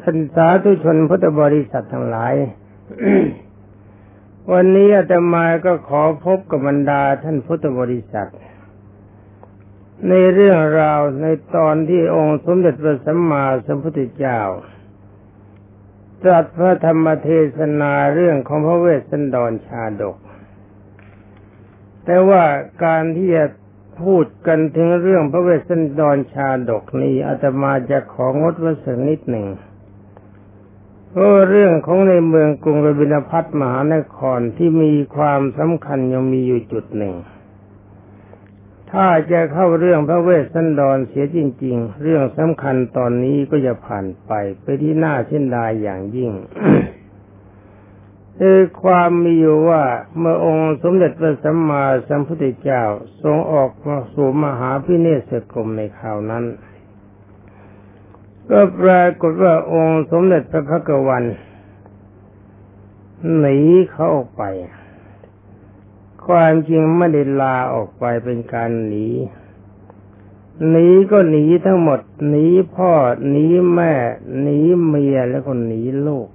[0.00, 2.34] ท่านสาธุชนพุทธบริษัททั้งหลาย
[4.52, 8.30] วันนี้อาตมาก็ขอพบกับบรรดาท่านพุทธบริษัท
[10.08, 11.26] ในเรื่องราวใน
[11.56, 14.40] ตอนที่องค์สมเด็จพระสัมมาสัมพุทธเจ้า
[16.22, 20.16] ตรัสพระธรรมเทศนาเรื่องของพระเวสสันดรชาดก
[22.04, 22.42] แต่ว่า
[22.84, 23.44] การที่จะ
[24.02, 29.46] พูดกันถึงเรื่องพระเวสสันดรชาดกนี้อาตมาจะของดไว้สักนิดหนึ่ง
[31.10, 37.14] เพราะเรื่องของในเมืองกรุงรบินพัทมหานครที่มีความสำคัญยังมีอยู่จุดหนึ่ง
[38.92, 44.32] ถ้าจะเข้าเรื่องพระเวสสันดรเสียจริง ๆ เรื่องสำคัญตอนนี้ก็จะผ่านไป
[44.62, 46.30] ไปที่หน้าเช่นดายอย่างยิ่ง
[48.38, 49.82] คือความมีอยู่ว่า
[50.18, 52.82] เมื่อองค์สมเด็จพระสัมมาสัมพุทธเจ้า
[53.22, 56.44] ทรงออกมาสู่มหาพิเนศกรมในคราวนั้น
[58.50, 61.24] ก็ปรากฏว่าองค์สมเด็จพระพักวัน
[63.38, 63.58] หนี
[63.90, 64.42] เขาออกไป
[66.26, 69.06] ความจริงไม่ได้ลาออกไปเป็นการหนี
[70.70, 72.92] หนีก็หนีทั้งหมดหนีพ่อ
[73.28, 73.92] หนีแม่
[74.40, 76.28] หนีเมียแล้วก็หนีลูก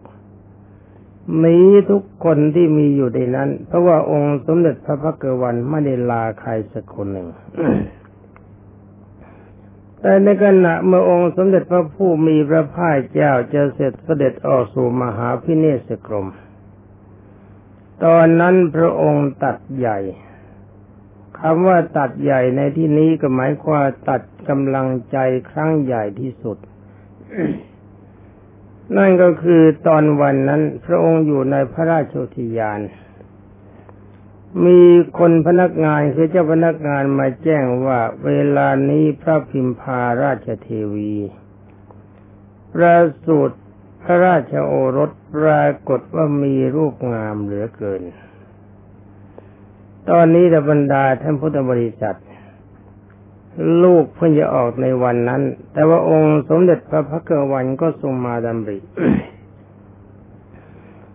[1.43, 1.57] มี
[1.91, 7.27] ทุกคนที่มีอยู่ในนั้น เพราะว่าองค์สมเด็จพระพักวันไม่ได้ลาใครสักคนหนึ่ง
[9.99, 16.27] แต่ในขณะเมื่อองค์สมเด็จพระผู้มีพระภาคเจ้าจะเสร็จเสด็จออกสู่มหาพิเนศกรม
[18.03, 19.99] ตอนนั้นพระองค์ตัดใหญ่
[21.39, 25.17] คำว่าตัดใหญ่ในที่นี้ก็หมายความตัดกำลังใจ
[25.51, 26.57] ครั้งใหญ่ที่สุด
[28.97, 32.79] นั่นก็คือตอนวันนั้นพระองค์อยู่ในพระราชโอทยาน
[34.65, 34.81] มี
[35.19, 41.15] คนพนักงานคือเจ้าพนักงานมาแจ้งว่าเวลานี้พระพิมพาราชเทวี
[42.73, 42.95] ประ
[43.25, 43.57] สูตร
[44.03, 48.01] พระราชโอรสปรากฏว่ามีรูปงามเหลือเกิน
[50.09, 52.17] ตอนนี้บรรดาท่านพุทธบริษัท
[53.83, 55.41] ลูกเพิ่งจะออกในวันนั้น
[55.73, 58.77] แต่ว่าองค์สมเด็จพระพักวันก็ทรงมาดำริ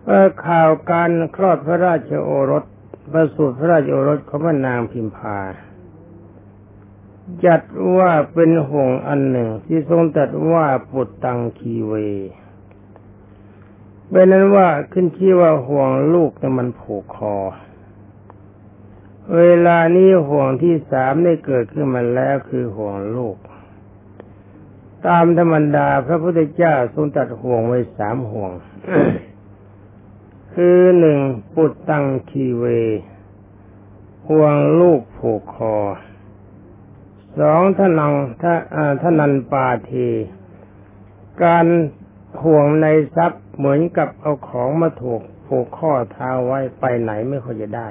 [0.07, 2.63] ว่าข่าวการคลอดพระราชโอรส
[3.11, 5.39] ประสูติพระราชโอรสของพระนางพิมพา
[7.45, 7.61] จัด
[7.97, 11.93] ว่าเป็นห่วงอันหนึ่งที่ทรงตัดว่าปุตตังคีเว
[14.09, 17.35] เป็นนั้นว่าขึ้นชื่อว่าห่วงลูกแต่มันผูกคอ
[19.33, 23.37] เวลานี้ห่วงที่สามได้เกิดขึ้นมาแล้วคือห่วงลูก
[25.07, 28.51] ตามธรรมดาพระพุทธเจ้าทรงตัดห่วงไว้สามห่วง
[30.53, 31.19] คือหนึ่ง
[31.53, 32.65] ปุตตังคีเว
[34.29, 35.75] ห่วงลูกผูกคอ
[37.39, 38.13] สองทนัง
[39.01, 39.91] ทนันปาเท
[41.43, 41.65] การ
[42.43, 47.89] ห่วงในทรัพย์เหมือนกับเอาของมาถูกผูกข้อเท้าไว้ไปไหนไม่ค่อยจะได้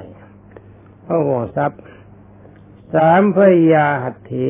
[1.05, 1.81] เพราะห่วงทรัพย์
[2.95, 3.39] สามพ
[3.73, 4.49] ยาหัตถี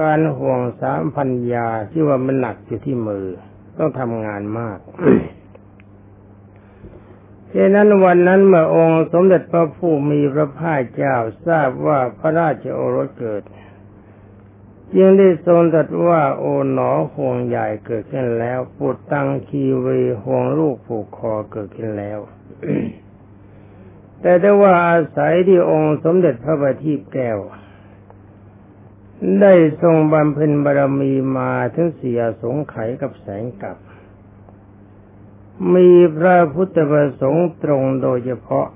[0.00, 3.26] การห่วงสามพันยาที่ว่ามันหนักอยู่ที่มือ
[3.78, 4.78] ต้องทำงานมาก
[7.54, 11.16] ฉะนั้นวันนั้นเมื่อองค์สมเด็จพระผู้มีพระภาคเจ้า
[11.46, 13.42] ทราบว่าพระราชโอรสเกิด
[14.94, 19.86] จึงได้ทรงตรัสว่าโอ๋หนอห่วงใหญ่เกิดขึ้นแล้ว ปุตตังคีเว
[20.24, 22.18] ห่วงลูกผูกคอเกิดขึ้นแล้ว
[24.22, 27.38] แต่ได้ว่าอาศัยที่องค์สมเด็จพระบัณฑิตแก้ว
[29.40, 33.76] ได้ทรงบำเพ็ญบารมีมาถึงเสียสงไขกับแสงกับ
[35.74, 38.68] มีพระพุทธประสงค์ตรงโดยเฉพาะ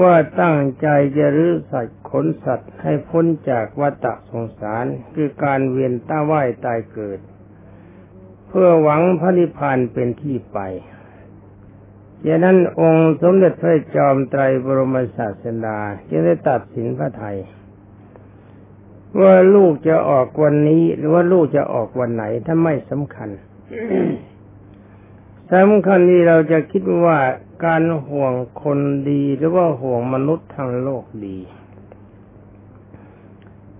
[0.00, 7.20] ว่าตั้งใจจะรื้อสัตว์ขนสัตว์ให้พ้นจากวัฏสงสารคือการเวียนต้าว่ายตายเกิด
[8.48, 10.58] เพื่อหวังพระนิพพานเป็นที่ไป
[12.24, 15.78] อย่างนั้นองค์สมเด็จพระจอมไตรบรมศาสดา
[16.08, 17.36] จึงได้ตัดสินพระไทย
[19.20, 23.28] ว่าลูกจะออกวันนี้หรือว่าลูกจะออกวันไหนถ้าไม่สำคัญ
[25.52, 27.18] สำคัญที่เราจะคิดว่า
[27.64, 28.32] การห่วง
[28.62, 28.78] คน
[29.10, 31.38] ดีหรือว่าห่วงมนุษย์ทางโลกดี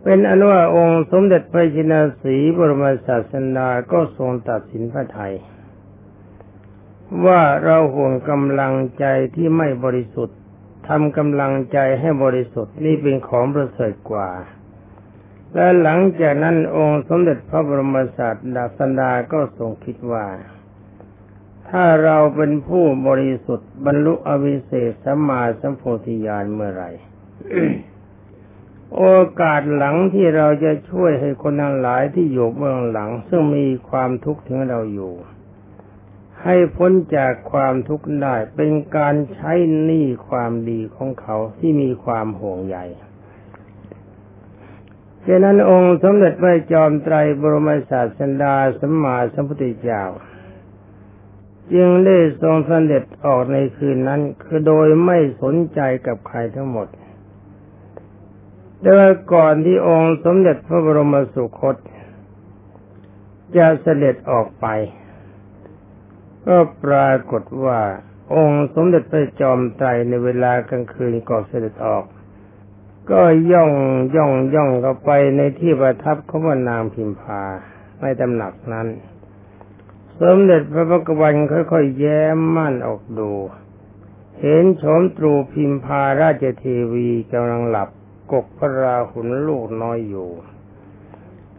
[0.03, 5.35] เป็นอนุว่าองค์สมเด็จพระจินสีบรมศาสดาก็ทรงตัดสินพระไทย
[7.27, 9.05] ว่าเราห่วงกำลังใจ
[9.35, 10.39] ที่ไม่บริสุทธิ์
[10.89, 14.31] ทำกำลังใจให้บริสุทธิ์นี่เป็นของประเสริฐกว่า
[15.55, 20.27] และหลังจากนั้นองค์สมเด็จพระบรมศาสดาสันดาก็ทรงคิดว่า
[21.69, 26.85] ถ้าเราเป็นผู้บริสุทธิ์บรรลุอวิเศษสัมมาสัมโพธิญาณเมื่อไร
[28.97, 29.05] โอ
[29.41, 35.13] กาสหลังที่เราจะช่วยให้คนทั้งหลายที่อยู่เบื้องหลัง ซึ่งมีความทุกข์ถึงเราอยู่
[36.45, 39.53] ให้พ้นจากความทุกข์ได้เป็นการใช้
[39.83, 42.79] หนี้ความดีของเขาที่มีความห่วงใย
[45.27, 50.05] ฉะนั้นองค์สมเด็จพระจอมไตรบรมศาสดาสัมมาสัมพุทธเจ้า
[51.75, 56.89] จึงได้ทรงสเสด็จออกในคืนนั้น คือโดยไม่สนใจกับใครทั้งหมด
[58.81, 58.93] แต่
[59.33, 61.77] ก่อนที่องค์สมเด็จพระบรมสุคต
[63.57, 64.67] จะเสด็จออกไป
[66.47, 67.81] ก็ปรากฏว่า
[68.35, 72.05] องค์สมเด็จพระจอมไตรในเวลากลางคืนก่อนเสด็จออก
[73.11, 73.23] ก็
[73.53, 73.73] ย่อง
[74.17, 77.43] ย่องย่องเข้าไปในที่ประทับของพระนางพิมพา
[78.01, 78.89] ในตำหนักนั้น
[80.21, 83.31] สมเด็จพระพุทธวันค่อยๆแย้มม่นออกดู
[84.41, 87.89] เห็นโฉมตรูพิมพาราชเทวีกำลังหลับ
[88.33, 90.31] กกพระราหุลลูกน้อยอยู่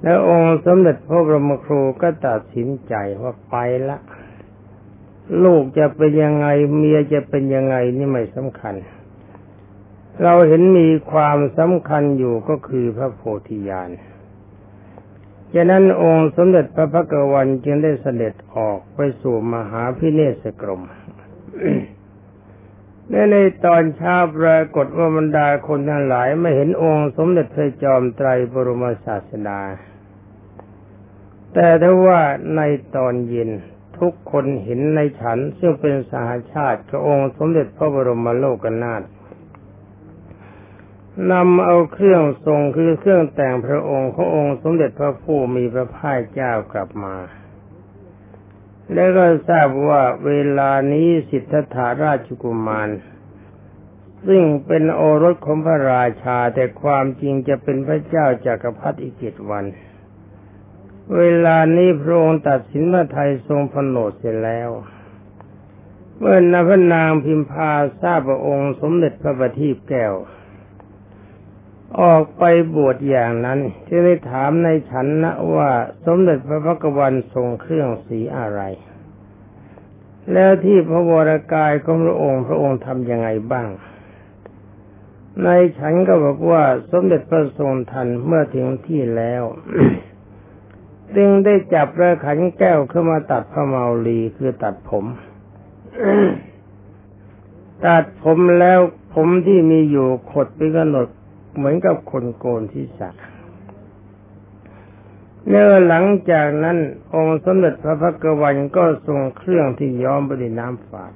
[0.02, 3.56] แล้วองค์สมเด็จพระบรมครูก็ตัดสินใจว่าไป
[3.90, 3.98] ละ
[5.44, 6.48] ลูกจะเป็นยังไง
[6.78, 8.76] เมียจะเป็นยังไงนี่ไม่สำคัญ
[10.24, 13.90] เราเห็นมีความสำคัญอยู่ก็คือพระโพธิญาณ
[15.54, 20.82] ฉะนั้นองค์สมเด็จพระพักวันจึงได้เสด็จออกไปสู่มหาพิเนศกรม
[23.10, 23.36] ในใน
[23.66, 29.60] ตอนเช้าปรากฏว่าบรรดาคนทั้งหลายไม่เห็นองค์สมเด็จพระจอมไตรบรมศาสดา
[31.54, 32.22] แต่ถ้าว่า
[32.56, 32.62] ใน
[32.96, 33.52] ตอนเย็น
[34.04, 39.04] ทุกคนเห็นในฉัน ซึ่งเป็นสหาชาติกับองค์สมเด็จพระบรมโลกนาถ
[41.32, 47.16] นำเอาเครื่องทรงคือเครื่องแต่งพระองค์ขององค์สมเด็จพระผู้มีพระภาคเจ้ากลับมา
[48.94, 52.90] แล้วก็ทราบว่าเวลานี้สิทธัตถาราชกุมาร
[54.28, 59.66] ซึ่งเป็นโอรสของพระราชาแต่ความจริงจะเป็นพระเจ้าจากักรพรรดิอีกเจ็ดวัน
[61.18, 64.70] เวลานี้พระองค์ตัดสินพระไทยทรงพโนดเสร็จแล้ว
[66.18, 67.72] เมื่อนพนางพิมพา
[68.02, 70.14] ทราบพระองค์สมเด็จพระบัณฑิตแก้ว
[72.02, 72.44] ออกไป
[72.76, 75.70] บวชอย่างนั้นที่ได้ถามในฉันนะว่า
[76.06, 78.62] สมเด็จพระพักวันทรงเครื่องสีอะไร
[80.34, 83.68] แล้วที่พระวรากายของพระองค์พระองค์ทำยังไงบ้าง
[85.44, 89.44] ในฉันก็บอกว่าสมเด็จพระทรงทันเมื่อถึงที่แล้ว
[91.16, 95.06] จึงได้จับพระขันแก้วขึ้นมาตัดพระเมาลีคือตัดผม
[97.86, 98.80] ตัดผมแล้ว
[99.14, 101.08] ผมที่มีอยู่ขดไปกำหนด
[101.56, 103.16] เหมือนกับคนโกนที่สัก
[105.48, 106.78] เนื่อหลังจากนั้น
[107.14, 111.14] องค์สมเด็จพระพักวันก็ทรงเครื่องที่ย้อมไปด้วยน้ำฝาด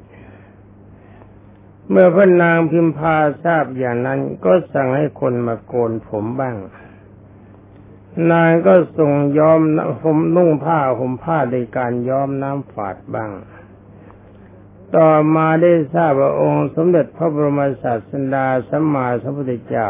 [1.90, 6.56] เมื่อพระนางพิมพาทราบอย่างนั้นก็สั่งให้คนมาโกนผมบ้าง
[8.32, 9.60] นางก็ทรงย้อม
[10.02, 13.32] ผมนุ่งผ้าห่มผ้าในการย้อมน้ำฝาดบ้าง
[14.96, 19.90] ต่อมาได้ทราบว่าองค์ สมเด็จพระบรมศาสดาสัมมาสัมพุทธเจ้า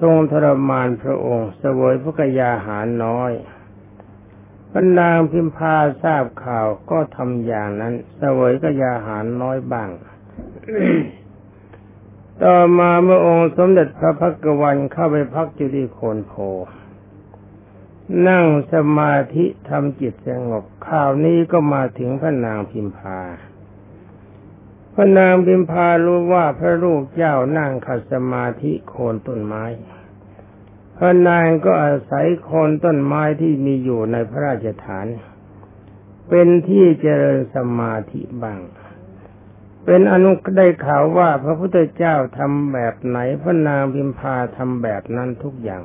[0.00, 3.32] ทรงทรมานพระองค์เสวยพระกยาหารน้อย
[4.70, 9.90] พระนางพิมพาทราบข่าวก็ทำอย่างนั้นเสวยกยาหารน้อยบ้าง
[12.42, 16.34] ต่อมาเมื่อองค์สมเด็จพระพักวันเข้าไปพักอยู่ที่โคนโพ
[18.28, 23.20] นั่งสมาธิทำจิตสงบข่าวนี้ก็มาถึงพระนางพิมพา
[24.94, 29.64] พระนางพิมพารู้ว่าพระลูกเจ้านั่งขัดสมาธิโคนต้นไม้
[30.96, 35.06] พระนางก็อาศัยโคนต้นไม้ที่มีอยู่ในพระราชฐาน
[36.28, 38.60] เป็นที่เจริญสมาธิบ้าง
[39.84, 45.82] เป็นอนุได้ข่าวว่าพระพุทธเจ้าทำแบบไหน พระนางพิมพาทำแบบนั้นทุกอย่าง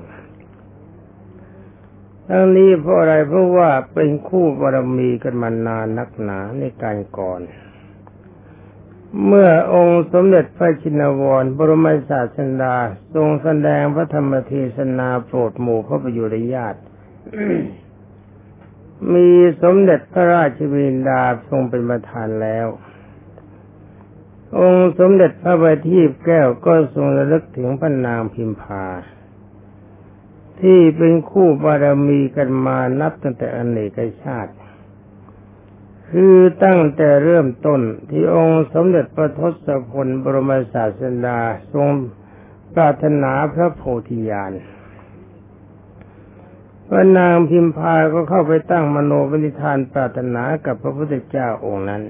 [2.34, 7.42] ทั้งนี้เพราะอะไรเพราะว่าเป็นคู่บารมีกันมานานนักหนาในการก่อน
[9.26, 12.76] เมื่อองค์สมเด็จพระชินวร บรมศาสดา
[13.14, 16.80] ทรงแสดงพระธรรมเทศนาโปรดหมู่พระประยุรญาติ
[19.14, 19.30] มี
[19.64, 22.68] สมเด็จพระราชวินดาทรงเป็นประธานแล้ว
[24.60, 28.86] องค์สมเด็จพระบัณฑิตแก้วก็ทรงระลึกถึงพระนางพิมพา
[30.62, 34.54] ที่เป็นคู่บารมีกันมานับตั้งแต่อเนกชาติ
[36.10, 41.40] คือตั้งแต่เริ่มต้นที่องค์สมเด็จพระทศพลบรมศาสดา
[41.74, 41.90] ทรง
[42.74, 44.54] ปรารถนาพระโพธิญาณ
[46.88, 52.02] พระนางพิมพาก็เข้าไปตั้งมโนวินิธานปรารถนากับพระพุทธเจ้าองค์นั้น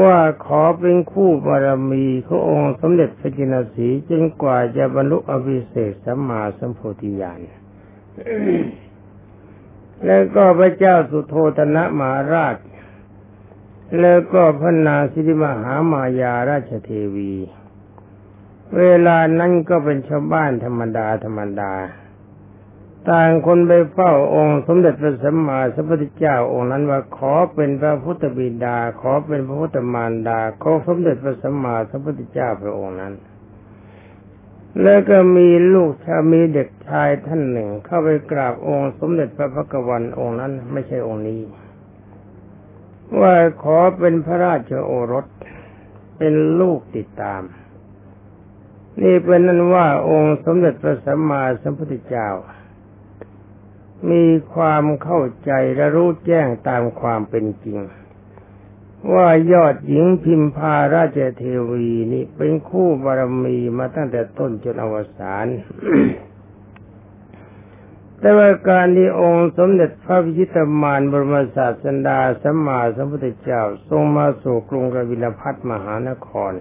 [0.00, 7.40] ว่าขอเป็นคู่บารมีขององค์สมเด็จพระจินสีจนกว่าจะบรรลุอภิเศษสัมมาสัมโพธิญาณ
[10.04, 12.56] แล้วก็พระเจ้าสุโธธนะมหาราช
[14.00, 17.34] แล้วก็พระนางสิริมหามายาราชเทวี
[18.78, 21.72] เวลานั้นก็เป็นชาวบ้านธรรมดาธรรมดา
[23.10, 33.14] ต่างคนไปเฝ้าองค์สมเด็จพระสัมมาสัมพุทธเจ้าองค์นั้นว่าขอเป็นพระพุทธบิดา ขอเป็นพระพุทธมารดาขอสมเด็จพระสัมมาสัมพุทธเจ้าพระองค์นั้น
[34.82, 41.40] แล้วก็มีลูกชามีเด็กชายท่านหนึ่ง เข้าไปกราบองค์สมเด็จพระพักวันองค์นั้นไม่ใช่องค์นี้
[43.20, 45.26] ว่าขอเป็นพระราชโอรส
[46.18, 47.42] เป็นลูกติดตาม
[49.02, 52.28] นี่เป็นนั้นว่าองค์สมเด็จพระสัมมาสัมพุทธเจ้า
[54.10, 54.24] มี
[54.54, 57.80] ความเข้าใจและรู้แจ้งตามความเป็นจริง
[59.14, 65.46] ว่ายอดหญิงพิมพาราชเทวีนี่เป็นคู่บารมีมาตั้งแต่ต้นจนอวสาน
[68.20, 76.52] แต่ว่าการที่องค์สมเด็จพระพิชิตมารบรมศาสดาสัมมาสัมพุทธเจ้าทรงมาสู่กรุงกบิลพัทมหานคร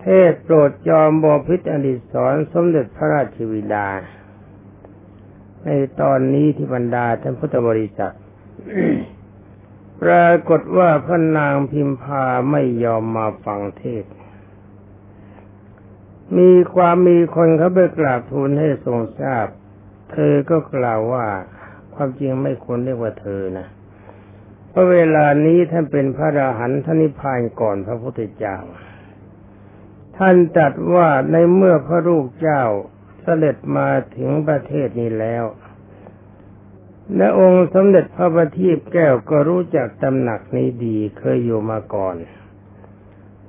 [0.00, 3.88] เทศโปรดจอมบอพิษอดิศรสมเด็จพระราชวิดา
[5.64, 8.14] ในตอนนี้ที่บรรดาท่านพุทธบริษัท
[10.02, 14.04] ปรากฏว่าพระนางพิมพาไม่ยอมมาฟังเทศ
[16.38, 19.46] มีความมีคนเขาไปกราบทูลให้ทรงทราบ
[20.12, 21.26] เธอก็กล่าวว่า
[21.94, 23.66] ความจริงไม่ควรเรียกว่าเธอนะ
[24.70, 28.56] เพราะเวลานี้ท่านเป็นพระราหันท่านนิพพานก่อนพระพุทธเจ้า
[30.18, 32.62] ท่านตรัสว่าในเมื่อพระลูกเจ้า
[33.22, 35.44] เสด็จมาถึงประเทศนี้แล้ว
[37.16, 42.16] และองค์สมเด็จพระบัณฑิตแก้วก็รู้จักตำหนักนี้ดีเคยอยู่มาก่อน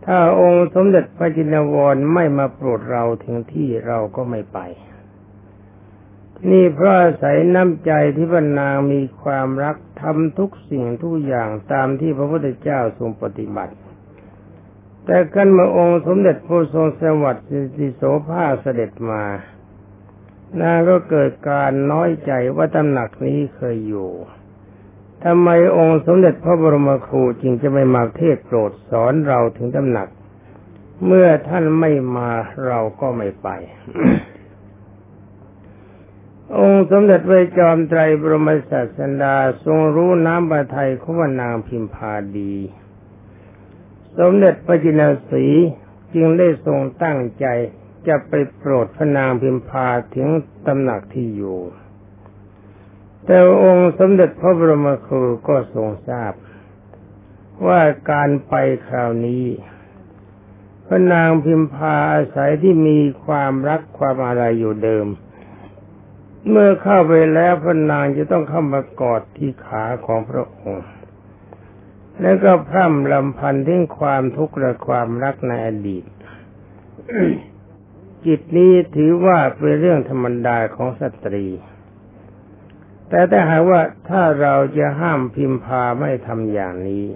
[0.06, 4.60] ถ้าองค์สมเด็จพระจินวรไม่มาโปรดเราถึงที่เราก็ไม่ไป
[6.51, 13.74] นี่เพราะอาศัยน้ำใจที่พระนางมีความรักทำทุกสิ่งทุกอย่างตามที่พระพุทธเจ้าทรงปฏิบัติ
[15.06, 19.24] แต่กันมาองค์สมเด็จพระทรงสวัสดิ์สิโสภาเสด็จมา
[20.62, 24.12] นางก็เกิดการน้อยใจว่าตำหนักนี้เคยอยู่
[25.24, 30.08] ทำไมองค์สมเด็จพระบรมครูจึงจะไม่มาเทศโปรดสอนเราถึงตำหนัก
[31.06, 32.32] เมื่อท่านไม่มา
[32.68, 33.48] เราก็ไม่ไป
[36.58, 42.56] องค์สมเด็จพระจอมไตรบรมศาสดาทรงรู้น้ำบาไทยขวนางพิมพาดี
[44.20, 45.46] สมเด็จพระจินสี
[46.14, 47.46] จึงได้ทรงตั้งใจ
[48.08, 50.28] จะไปโปรดพระนางพิมพาถึง
[50.66, 51.60] ตำหนักที่อยู่
[53.26, 56.34] แต่องค์สมเด็จพระบรมครูก็ทรงทราบ
[57.68, 57.82] ว่า
[58.12, 58.54] การไป
[58.88, 59.46] คราวนี้
[60.88, 65.08] พระนางพิมพาอาศัยที่มีความรักความอะไรอยู่เดิม
[66.50, 70.86] เมื่อเข้าไปแล้วพระนางจะต้องเข้ามากอดที่ขาของพระองค์
[72.22, 76.06] แล้วก็พร่ำลำพันถึงความทุกข์และความรักในอดีต
[78.27, 81.48] จิตนี้ถือว่าเป็นเรื่องธรรมดาของสตรี
[83.10, 87.08] แต่ถ้าหากว่าถ้าเราจะห้ามพิมพาไม่ทำอย่างนี้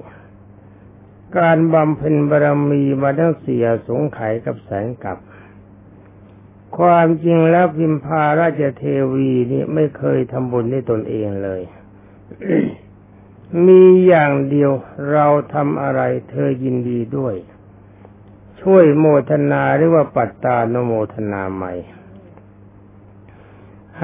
[1.38, 5.18] การบำเพ็ญบารมีมาทั้งเสียสงไขกับแสงกับ
[6.78, 8.84] ความจริงแล้วพิมพาราชเท
[9.14, 11.62] วีนี่ไม่เคยทำบุญด้วยตนเองเลย
[13.66, 14.72] มีอย่างเดียว
[15.12, 17.36] เราทำอะไรเธอยินดีด้วย
[18.70, 21.74] ช่วยโมทนาหรือว่าปัตตานโมทนาใหม่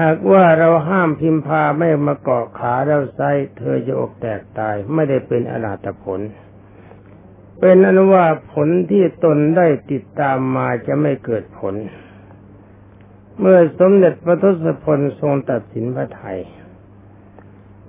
[0.00, 3.20] หากว่าเราห้ามพิมพาไม่มาเกาะขาเราไซ
[3.56, 6.20] เธอจะอกแตกตายไม่ได้เป็นอนาตผล
[7.60, 11.74] เป็นอนุว่าผลที่ตนได้ติดตามมาจะไม่เกิดผล
[13.38, 16.38] เมื่อสมเด็จพระทศพลทรงตัดสินพระไทย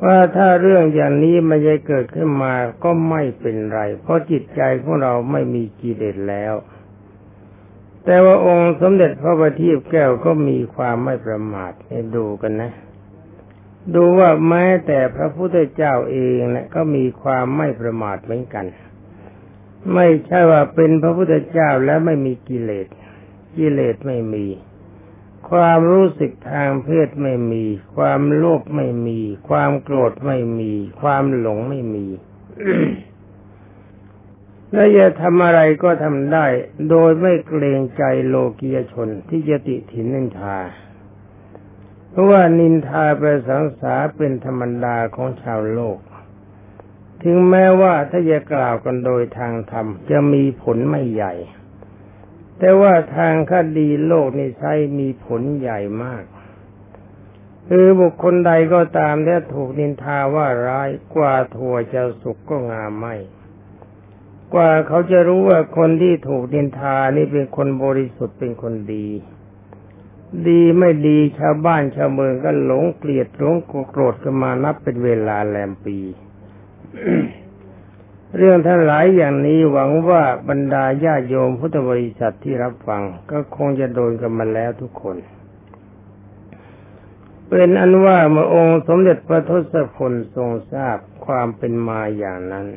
[0.04, 6.54] ว่าถ้าเรื่องอย่างนี้มันจะเกิดขึ้นมาก็ไม่เป็นไร เพราะจิตใจของเราไม่มีกิเลสแล้ว
[8.06, 12.72] แต่ว่าองค์สมเด็จพระบัณฑิตแก้วก็มีความไม่ประมาทให้ดูกันนะ
[13.96, 18.66] ดูว่าแม้แต่พระพุทธเจ้าเองนะก็มีความไม่ประมาทเหมือนกัน
[19.94, 22.88] ไม่ใช่ว่าเป็นพระพุทธเจ้าแล้วไม่มีกิเลส
[23.58, 24.46] กิเลสไม่มี
[25.50, 27.64] ความรู้สึกทางเพศไม่มี
[27.96, 30.72] ความโลภไม่มี ความโกรธไม่มี
[31.02, 32.06] ความหลงไม่มี
[34.74, 36.46] และจะทำอะไรก็ทำได้
[36.90, 40.58] โดยไม่เกรงใจโลกียชนที่จะติถินนินทา
[42.10, 46.00] เพราะว่านินทาไปสังสาเป็นธรรมดาของชาวโลก
[47.24, 51.34] ถึงแม้ว่าถ้าจะกล่าวกันโดยทางธรรมจะมีผลไม่ใหญ่
[52.60, 56.24] แต่ว่าทางคดีโลกนี้ใช้มีผลใหญ่มาก
[57.70, 63.16] คือบุคคลใดก็ตามที่ถูกนินทาว่าร้ายกว่าถั่วจะสุกก็งามไม่
[64.54, 69.08] กว่าเขาจะรู้ว่าคนที่ถูกนินทานี่เป็นคนบริสุทธิ์เป็นคนดี
[70.48, 73.56] ดีไม่ดีชาวบ้านชาวเมืองก็หลงเกลียดหลง
[73.92, 75.98] โกรธกันมานับเป็นเวลาแลมปี
[78.38, 83.02] เรื่องทั้งหลายอย่างนี้หวังว่าบรรดาญาโยมพุทธบริษัทที่รับฟัง
[83.32, 85.18] ก็คงจะโดนกันมาแล้วทุกคน
[87.50, 92.68] เป็นอันว่าเมื่อองค์สมเด็จพระทศพลทรงทราบความเป็นมาอย่างนั้น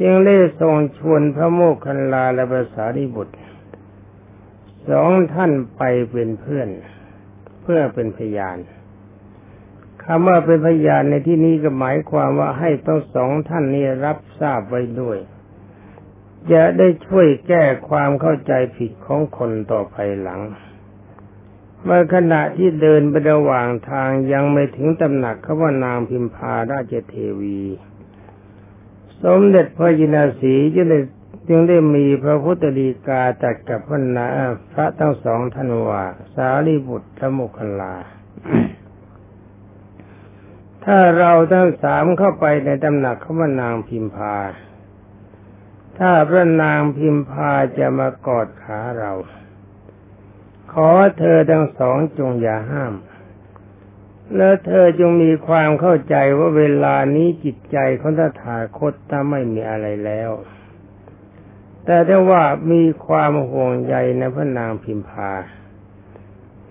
[0.00, 3.36] จึงได้ทรงชวนพระโมคคัลลาและภาษาริบุตร
[4.90, 6.68] สองท่านไปเป็นเพื่อน
[7.62, 8.58] เพื่อเป็นพยาน
[10.06, 15.18] คำว่าเป็นพยานในที่นี้ก็หมายความว่าให้ต้องสองท่านนี้รับทราบไว้ด้วย
[16.52, 20.40] จะได้ช่วยแก้ความเข้าใจผิดของคนต่อภายหลัง
[21.84, 27.60] เมื่อขณะที่เดินไประหว่างทางยังไม่ถึงตำหนักเขาว่านางพิมพาราชเทวี
[29.24, 30.98] สมเด็จพระยินาสีจึงได้
[31.48, 34.26] จึงได้มีพระพุทธดีกาตัดกับพระนา
[34.72, 36.04] พระทั้งสองท่านว่า
[36.34, 37.94] สารีบุตรและโมคคลา
[40.84, 44.36] ถ้าเราทั้งสามเข้าไปในตำหนักเขาว่านางพิมพา
[45.98, 49.12] ถ้าพระนางพิมพาจะมากอดขาเรา
[50.72, 52.94] ขอเธอทั้งสองจงอย่าห้าม
[54.36, 60.30] แล้วเธอจงมีความเข้าใจว่าเวลานี้จิตใจของตถาคตถ้าไม่มีอะไรแล้ว
[61.84, 65.32] แต่ถ้าว่ามีความห่วงใยในพระนางพิมพา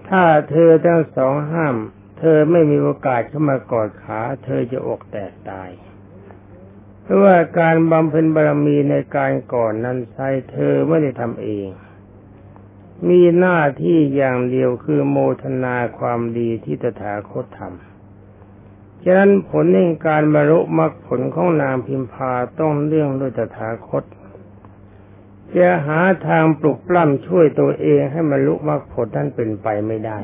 [0.09, 1.75] ถ้าเธอทั้งสองห้าม
[2.23, 5.69] เธอไม่มีโอกาสเข้ามากอดขา เธอจะอกแตกตาย
[7.03, 11.67] เพราะว่าการบำเพ็ญบารมีในการก่อนนั้นใช้เธอไม่ได้ทำเอง
[13.09, 24.03] มีหน้าที่อย่างเดียวคือโมทนาความดีที่ตถาคตทำฉะนั้นผลในการบรรลุมรรคผลของนางพิมพาต้องเรื่องด้วยตถาคต
[25.57, 30.19] จะหาทางปลุกปล้ำช่วยตัวเองให้บรรลุมรรคผลนั้นเป็นไปไม่ได้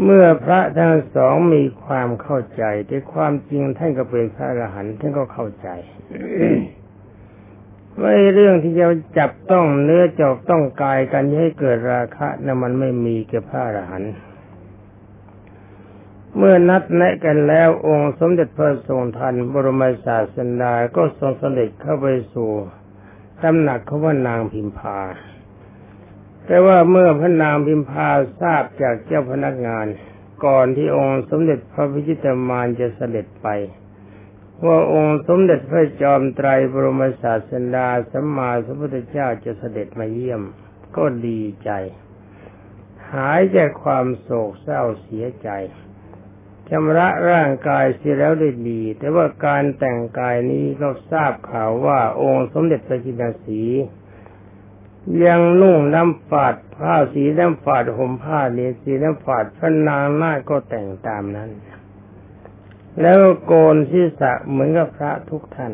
[0.00, 5.68] เมื่อพระทั้งสองมีความเข้าใจแต่ความจริงท่านก็เป็นพระอรหันต์ท่านก็เข้าใจ
[8.00, 8.86] ว่าเรื่องที่จะ
[9.18, 14.12] จับต้องเนื้อจอกต้องกายกันให้เกิดราคะนั้นมันไม่มีแก่พระอรหันต์
[16.36, 22.50] เมื่อนัดแนะกันแล้วองค์สมเด็จพระทรงทันบรมศาสดาก็ทรงเสด็จเข้าไปสู่
[23.42, 24.98] ตำหนักเขาว่านางพิมพา
[26.46, 29.86] แต่ว่าเมื่อพระนางพิมพาทราบจากเจ้าพนักงาน
[30.44, 33.48] ก่อนที่องค์สมเด็จพระพิจิตรมารจะเสด็จไป
[34.64, 40.42] ว่าองค์สมเด็จพระจอมไตรบรมศาสดาสัมมาสัมพุทธเจ้าจะเสด็จมาเยี่ยม
[40.96, 41.70] ก็ดีใจ
[43.12, 45.48] หายจากความโศกเศร้าเสียใจ
[46.68, 53.62] ชำระร่างกายเสียแล้วได้ดี แต่ว่าการแต่งกายนี้ก็ทราบข่าวว่าองค์สมเด็จพระจินสี
[55.26, 61.50] ยังนุ่งน้ำฝาดผ้าสีน้ำฝาดห่มผ้าเนียสีน้ำฝาดพระนางนาก็แต่งตามนั้น
[63.00, 65.72] แล้วโกนศีรษะเหมือนกับพระทุกท่าน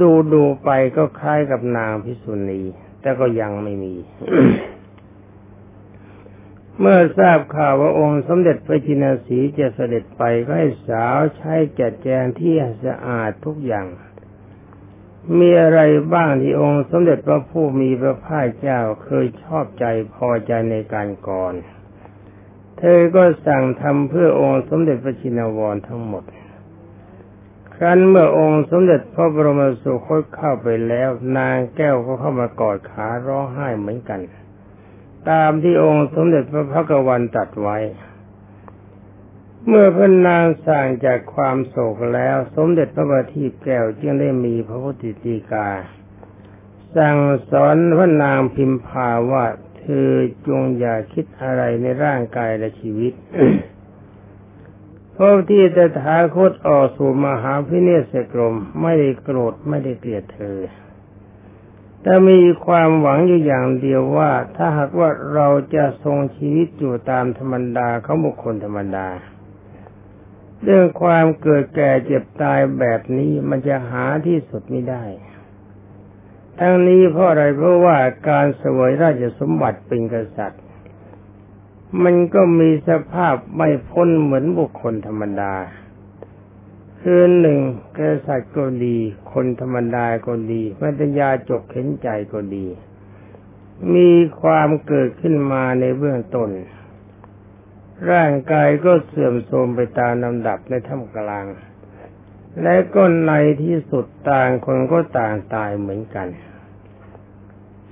[0.00, 2.62] ดูดูไปก็คล้ายกับนางพิสุณี
[3.00, 3.94] แต่ก็ยังไม่มี
[6.80, 13.86] เมื่อทราบข่าวว่าองค์สมเด็จพระจินสีจะเสด็จไปก็ให้สาวใช้จัดแจงที่สะอาดทุกอย่าง
[15.38, 15.80] มีอะไร
[16.14, 21.54] บ้างที่องค์สมเด็จพระผู้มีพระภาคเจ้าเคยชอบใจพอใจในการก่อน
[22.78, 26.24] เธอก็สั่งทำเพื่อองค์สมเด็จพระชินวรทั้งหมด
[27.74, 34.20] ครั้นเมื่อองค์สมเด็จพระบรมสุคตเข้าไปแล้ว นางแก้วก็เข้ามากอดขาร้องไห้เหมือนกัน
[35.30, 37.78] ตามที่องค์สมเด็จพระพักวันตัดไว้
[39.68, 45.68] เมื่อพระนางสั่งจากความโศกแล้ว สมเด็จพระบัณฑิตแก้วจึงได้มีพระพุทธตีกา
[46.96, 47.18] สั่ง
[47.50, 49.44] สอนพระนางพิมพาว่า
[49.78, 50.10] เธอ
[50.46, 53.12] จงอย่าคิดอะไรในร่างกายและชีวิต
[55.12, 60.58] เพราะที่ตถาคตออกสู่มหาพิเนศกรมไม่ได้โกรธไม่ได้เกลียดเธอ
[62.02, 69.08] แต่มีความหวังอยู่อย่างเดียวว่าถ้าหากว่าเราจะทรงชีวิตอยู่ตามธรรมดาเขาบุคคลธรรมดา
[70.64, 75.04] เรื่องความเกิดแก่เจ็บตายแบบนี้มันจะหาที่สุดไม่ได้
[76.58, 77.96] ทั้งนี้เพราะอะไรเพราะว่า
[78.28, 80.62] การสวยราชสมบัติเป็นกษัตริย์
[82.02, 85.54] มันก็มีสภาพไม่พ้นเหมือนบุคคลธรรมดา
[87.00, 87.60] คือหนึ่ง
[87.96, 88.96] กษัตริย์ก็ดี
[89.32, 92.66] คนธรรมดาก็ดีมัตยาจกเข็นใจก็ดี
[93.94, 96.50] มีความเกิดขึ้นมาในเบื้องต้น
[98.10, 101.46] ร่างกายก็เสื่อมโทรมไปตามลำดับในท่ามกลาง
[102.62, 106.28] และก็ในที่สุดต่างคนก็ต่างตายเหมือนกัน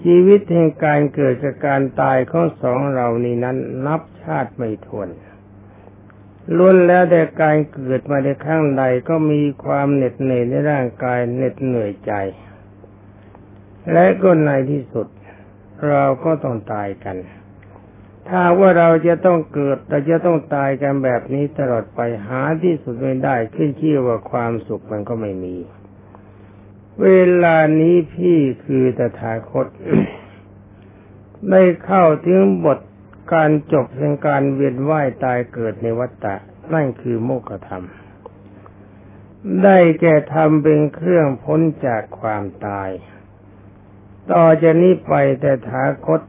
[0.03, 5.09] ชีวิตแห่งการเกิดจากการตายของสองเรานี้นั้นนับชาติไม่ทวน
[6.57, 12.13] ล้วนแล้วแต่การเกิดมาในข้างใดก็มีความเหน็ดเหนื่อยในร่างกายเหน็ดเหนื่อยใจ
[13.93, 15.07] และก็ในที่สุด
[15.89, 17.17] เราก็ต้องตายกัน
[18.29, 25.57] ถ้าว่าเราจะต้องเกิดเราจะต้องตายกันแบบนี้ตลอดไปหาที่สุดไม่ได้ขึ้นชื่อว่าความสุขมันก็ไม่มี
[27.03, 27.09] เว
[27.45, 29.67] ลานี้พี่คือตถาคต
[31.51, 32.79] ได้เข้าถึงบท
[33.33, 36.35] การจบเป็นการเวียนว่ายตายเกิดในวัฏฏะ
[36.73, 37.85] นั่นคือโมกขธรรม
[39.65, 42.91] ได้แก่ทำเป็นเครื่องพ้นจากความตาย
[44.33, 46.21] ต่อจากนี้ไปแต่ถาคต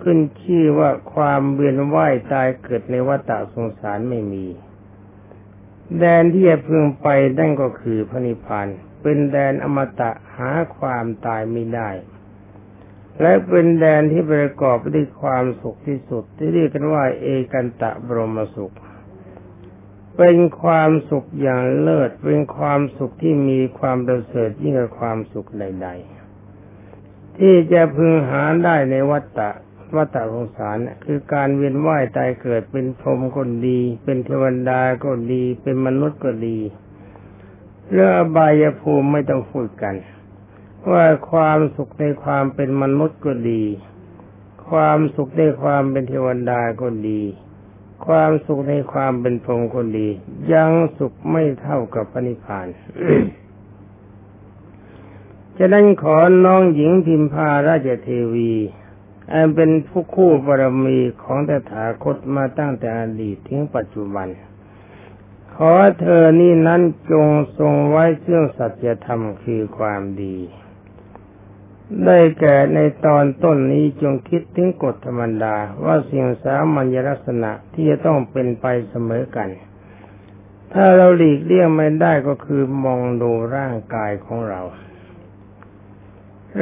[0.00, 4.46] ขึ้นชื่อว่าความเวียนว่ายตายเกิดในวัฏฏะสงสารไม่มี
[5.98, 8.66] แดนที่จะพึงไปนั่นก็คือพระนิพพาน
[9.02, 11.90] เป็นแดนอมตะหาความตายไม่ได้
[13.20, 18.74] และเป็นแดนที่ประกอบด้วยความสุขที่สุดที่เรียกกันว่า เอกันตะบรมสุข
[20.16, 25.88] เป็นความสุขอย่างเลิศเป็นความสุขที่มีความประเสริฐยิ่งกว่าความสุขใด
[26.62, 29.50] ๆ ที่จะพึงหาได้ในวัฏฏะ
[29.96, 36.58] วัฏสงสารคือการเวียนว่ายตายเกิดเป็นพรหมก็ดี เป็นเทวดาก็ดี เป็นมนุษย์ก็ดี
[37.90, 39.94] เรื่องอบายภูมิไม่ต้องพูดกัน
[40.90, 43.62] ว่าความสุขในความเป็นมนุษย์ก็ดี
[44.68, 47.20] ความสุขในความเป็นเทวดาก็ดี
[48.06, 50.08] ความสุขในความเป็นพรหมก็ดี
[50.52, 52.66] ยังสุขไม่เท่ากับพระนิพพาน
[55.56, 58.52] จะนั้นขอน้องหญิงพิมพาราชเทวี
[59.30, 64.28] อันเป็นผู้คู่บารมีของตถาคตมาตั้งแต่อดีตถึงปัจจุบัน
[65.54, 67.26] ขอเธอนี่นั้นจง
[67.58, 70.36] ทรงไว้เรื่องสัจธรรมคือความดี
[72.04, 79.48] ได้แก่ในตอนต้นนี้จงคิดถึงกฎธรรมดา ว่าสิ่งสามัญลักษณะที่จะต้องเป็นไปเสมอกัน
[80.72, 84.60] ถ้าเราหลีกเลี่ยงไม่ได้ก็คือมองดูร่างกายของเรา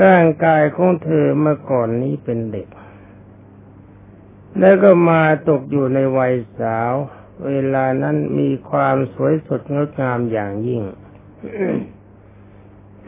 [0.02, 2.68] ร่างกายของเธอเมื่อก่อนนี้เป็นเด็ก
[4.58, 6.92] แล้วก็มาตกอยู่ในวัยสาว
[7.46, 10.82] เวลานั้นมีความสวยสดงดงามอย่างยิ่ง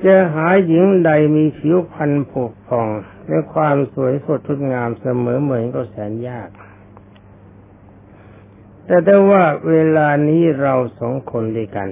[0.04, 2.88] จะหาหญิงใดมีผิวพรรณผุผ่อง
[3.28, 6.48] และความสวยสดงดงามเสมอเหมือนก็แสนยาก
[8.86, 11.88] แต่ถ้าว่าเวลานี้เราสองคนด้วยกัน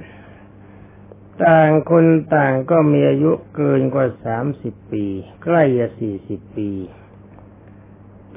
[1.45, 5.05] ต่างคนต่างก็มีอายุเกินกว่าสามสิบปี
[5.43, 6.71] ใกล้จะสี่สิบปี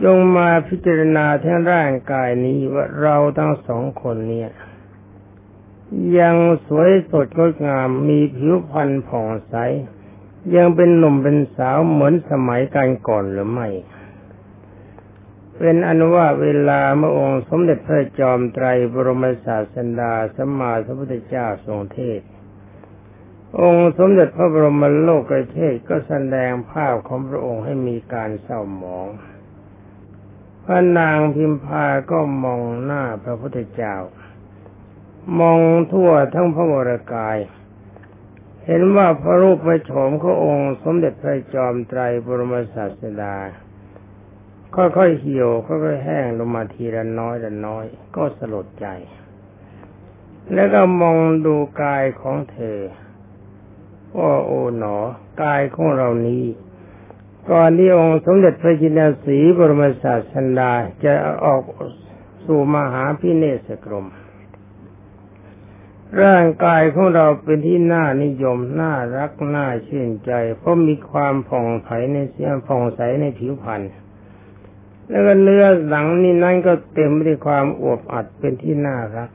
[0.02, 4.50] จงมาพิจารณาทั้งร่างกายนี้ว่าเราทั้งสองคนเนี่ย
[6.18, 6.36] ยัง
[6.66, 9.54] สวยสดงดงามมีผิวพรรณผ่องใส
[10.56, 13.68] ยังเป็นหนุ่มเป็นสาวเหมือนสมัยการก่อนหรือไม่
[15.58, 22.20] เป็นอนุว่าเวลาเมื่อองค์สมเด็จพระจอมไตรบรมศาสดาสัมมาสัมพุทธเจ้าทรงเทศ
[23.60, 29.08] องค์สมเด็จพระบรมโลกเทศก็แสดงภาพของพระองค์ให้มีการเศร้าหมอง
[30.64, 33.96] พระนางพิมพาก็มองหน้าพระพุทธเจ้า
[35.40, 35.60] มอง
[35.92, 37.38] ทั่วทั้งพระวรกาย
[38.64, 43.36] เห็นว่าพระรูปพระโฉมขององค์สมเด็จพระจอมไตรบรมศาสดา
[44.76, 47.84] ค่อยๆเหี่ยวค่อยๆแห้งลงมาทีละน้อยละน้อย
[48.16, 48.86] ก็สลดใจ
[50.54, 52.78] แล้วก็มองดูกายของเธอ
[54.18, 54.96] ว่าโอ๋หนอ
[55.42, 56.44] กายของเรานี้
[57.50, 60.72] ก่อนที่องค์สมเด็จพระจินสีบรมศาสดา
[61.04, 61.12] จะ
[61.44, 61.62] ออก
[62.44, 64.06] สู่มหาพิเนศกรม
[66.22, 73.82] ร่างกายของเราเป็นที่น่านิยมน่ารักน่าชื่นใจ เพราะมีความผ่องใสในเสียงผ่องใสในผิวพรรณ
[75.08, 79.28] แล้วก็เนื้อหลังนี่นั่นก็เต็มไปด้วยความอวบอัดเป็นที่น่ารัก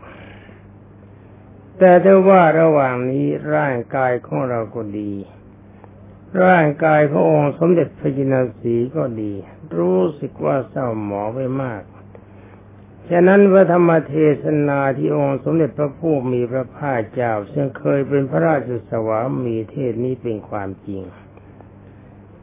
[1.80, 5.14] แต่ถ้าว่าระหว่างนี้ร่างกายของเราก็ดี
[6.46, 9.34] ร่างกายขององค์สมเด็จพระจินสีก็ดี
[9.78, 11.82] รู้สึกว่าเศร้าหมองไปมาก
[13.10, 21.02] ฉะนั้นพระธรรมเทศนาที่องค์สมเด็จพระผู้มีพระภาคเจ้า ซึ่งเคยเป็นพระราชสวามีเทศนี้เป็นความจริง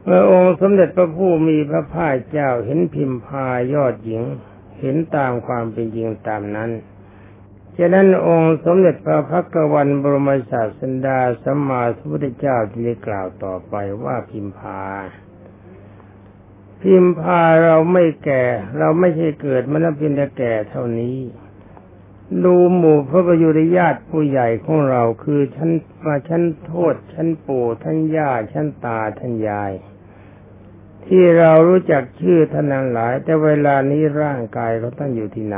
[0.03, 4.23] เมื่อองค์สมเด็จพระผู้มีพระภาคเจ้าเห็นพิมพายอดหญิง
[4.79, 6.71] เห็นตามความเป็นจริงตามนั้น
[7.77, 14.83] ฉะนั้นองค์สมเด็จพระพักวันบรมศาสดาสัมมาสัมพุทธเจ้าที่ได้กล่าวต่อไปว่าพิมพา
[16.81, 18.43] พิมพาเราไม่แก่
[18.79, 21.17] เราไม่ใช่เกิดมันเพียงแต่แก่เท่านี้
[22.45, 25.71] ดูหมู่พระประยุรญาติผู้ใหญ่ของเราคือชั้น
[26.05, 29.71] มาชั้นโทษชั้นปู่ท่านย่าชั้นตาท่านยาย
[31.05, 35.57] ที่เรารู้จักชื่อท่านนั้นหลาย แต่เวลานี้ร่างกายเขาท่านอยู่ที่ไหน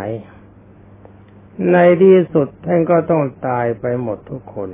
[1.71, 4.69] ในที่สุดท่านก็ต้องตายไปหมดทุกคน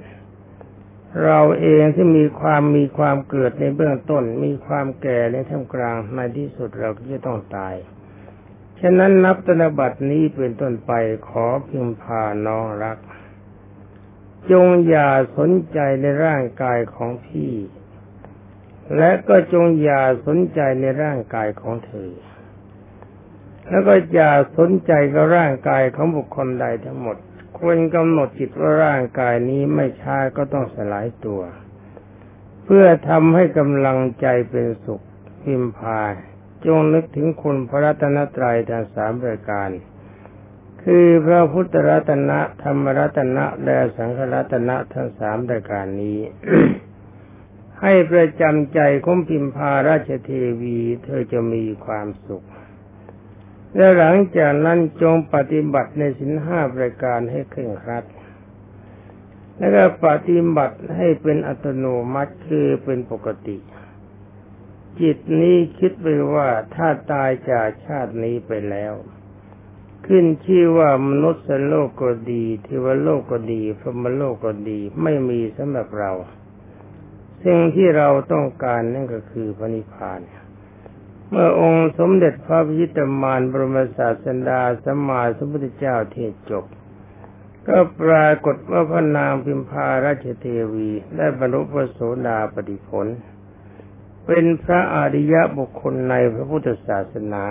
[1.24, 7.76] เราเองที่มีความมีความเกิดในเบื้องต้น มีความแก่ในท่ามกลาง ในที่สุดเราก็จะต้องตาย
[8.80, 10.92] ฉะนั้นนับตนบัตินี้เป็นต้นไป
[11.30, 12.98] ขอพิมพาน้องรัก
[14.52, 17.54] จงอย่าสนใจในร่างกายของพี่
[18.98, 22.10] และก็จงอย่าสนใจในร่างกายของเธอ
[23.70, 27.18] แล้วก็อย่าสนใจกับร่างกายของบุคคลใดทั้งหมด
[27.58, 31.42] ควรกำหนดจิตว่าร่างกายนี้ไม่ช้าก็ต้องสลายตัว
[32.66, 35.02] เพื่อทำให้กำลังใจเป็นสุข
[35.44, 36.02] พิมพา
[36.66, 39.70] จงนึกถึงคุณพระรัตนตรัยทั้งสามรายการ
[40.84, 46.20] คือพระพุทธรัตนะธรรมรัตนะและสังฆรัตนะทั้งสามรายการนี้
[47.82, 50.30] ให้ประจำใจของพิมพาราชเท
[50.62, 52.46] วี เธอจะมีความสุข
[53.76, 58.04] และหลังจากนั้นจงปฏิบัติในสินห้าประการให้เคร่งครัด
[59.58, 63.58] แล้วก็ปฏิบัติให้เป็นอัตโนมัติคือเป็นปกติ
[65.02, 68.94] จิตนี้คิดไปว่าถ้าตายจากชาตินี้ไปแล้ว
[70.08, 76.12] ขึ้นชื่อว่ามนุษย์โลกก็ดีเทวโลกก็ดีพรหมโลกก็ดี ไม่มีสำหรับเรา
[77.44, 86.66] สิ่งที่เราต้องการนั่นก็คือพระนิพพานเเมื่อองค์สมเด็จพระพิจิตรมารบรมศาสดาสมมาสมพุทธเจ้าเทศจบ
[87.68, 93.08] ก็ปรากฏว่าพระนางพิมพาราชเทวีได้บรรลุพระโสดาปฏิผล
[94.26, 97.46] เป็นพระอริยบุคคลในพระพุทธศาสนา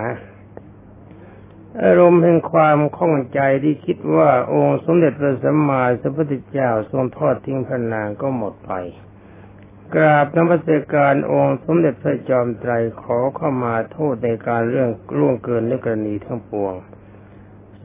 [1.83, 8.71] อารมณ์แห่งความข้องใจที่คิดว่าองค์สมเด็จพระสัมมาสัมพุทธเจ้าทรงทอดทิ้งพระนางก็หมดไป
[9.95, 16.73] กราบนมัสการองค์สมเด็จพระจอมไตรขอเข้ามาโทษในการเรื่องล่วงเกินในกรณีทั้งปวง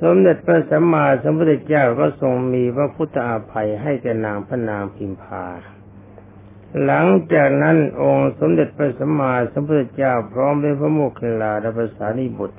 [0.02, 5.44] สมเด็จพระสัมมาสัมพุทธเจ้าก็ทรงมีพระพุทธอาภัยให้แก่นางพระนางพิมพา
[6.84, 12.58] หลังจากนั้นองค์สมเด็จพระสัมมาสัมพุทธเจ้าพร้อมด้วยพระโมคคัลลาและภาษานิบุตร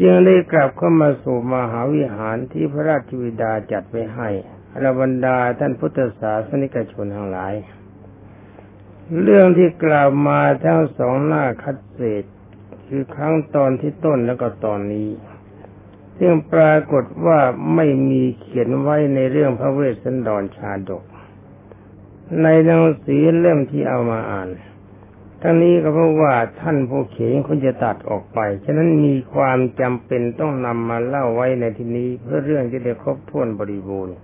[0.00, 4.28] จึงได้กลับเข้ามาสู่มหาวิหารที่พระราชวิดาจัดไว้ให้
[4.72, 7.54] อรบรรดาท่านพุทธศาสนิกชนทั้งหลาย
[9.18, 12.24] เรื่องที่กล่าวมาทั้งสองหน้าคัดเศษ
[12.86, 15.08] คือครั้งตอนที่ต้นแล้วก็ตอนนี้
[16.18, 17.40] ซึ่งปรากฏว่า
[17.74, 21.04] ไม่มีเขียนไว้ในเรื่องพระเวสสันดรชาดก
[22.42, 24.48] ในหนังสือเล่มที่เอามาอ่าน
[25.42, 34.16] ทั้งนี้ก็เพราะว่าท่านผู้เขียนเขาจะตัดออกไป ฉะนั้นมีความจำเป็นต้องนำมาเล่าไว้ในที่นี้เพื่อเรื่องจะได้ครบถ้วนบริบูรณ์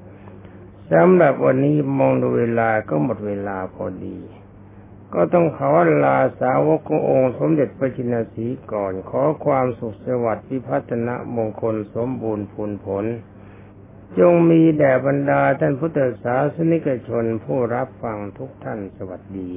[0.93, 4.19] สำหรับวันนี้มองดูเวลาก็หมดเวลาพอดี
[5.15, 5.71] ก็ต้องขอ
[6.05, 13.05] ลาสาวกขององค์สมเด็จพระจินสีก่อน ขอความสุขสวัสดิ์พิพัฒนะมงคลสมบูรณ์ผลผล
[14.19, 19.51] จงมีแด่บรรดาท่านพุทธศาสนิกชนผู้รับฟังทุกท่านสวัสดี